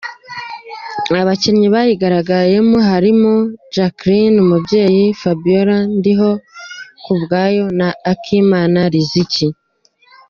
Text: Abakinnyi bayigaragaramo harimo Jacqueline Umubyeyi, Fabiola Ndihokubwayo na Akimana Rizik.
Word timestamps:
Abakinnyi 1.21 1.67
bayigaragaramo 1.75 2.77
harimo 2.89 3.33
Jacqueline 3.75 4.37
Umubyeyi, 4.45 5.05
Fabiola 5.21 5.77
Ndihokubwayo 5.99 7.65
na 7.79 7.89
Akimana 8.11 8.79
Rizik. 8.93 9.33